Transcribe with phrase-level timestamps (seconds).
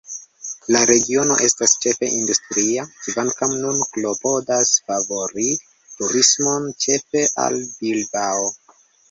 [0.75, 5.47] La regiono estas ĉefe industria, kvankam nun klopodas favori
[5.93, 8.51] turismon, ĉefe al Bilbao.